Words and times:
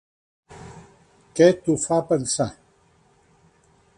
Què 1.41 1.49
t'ho 1.59 1.77
fa 1.85 2.01
pensar? 2.13 2.49